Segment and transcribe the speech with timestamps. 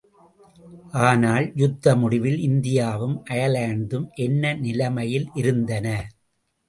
[1.01, 5.87] ஆனால் யுத்த முடிவில் இந்தியாவும் அயர்லாந்தும் என்ன நிலைமையில் இருந்தன?